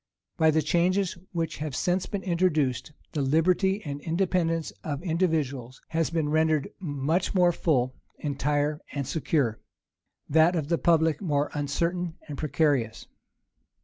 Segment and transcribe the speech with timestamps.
[0.35, 6.09] By the changes which have since been introduced, the liberty and independence of individuals has
[6.09, 9.59] been rendered much more full, entire and secure;
[10.27, 13.05] that of the public more uncertain and precarious.